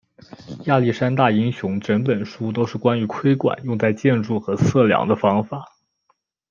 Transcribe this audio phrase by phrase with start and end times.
[0.65, 5.63] 亚历山大英雄整本书都是关于窥管用在建筑和测量的方法。